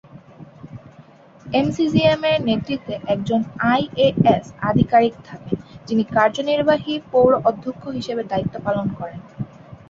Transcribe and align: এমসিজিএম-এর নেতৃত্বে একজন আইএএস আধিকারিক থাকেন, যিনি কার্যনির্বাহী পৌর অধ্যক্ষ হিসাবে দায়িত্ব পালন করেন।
এমসিজিএম-এর 1.45 2.39
নেতৃত্বে 2.47 2.95
একজন 3.07 3.41
আইএএস 3.71 4.45
আধিকারিক 4.69 5.15
থাকেন, 5.25 5.57
যিনি 5.87 6.03
কার্যনির্বাহী 6.15 6.93
পৌর 7.11 7.31
অধ্যক্ষ 7.49 7.83
হিসাবে 7.97 8.23
দায়িত্ব 8.31 8.55
পালন 8.65 8.87
করেন। 8.99 9.19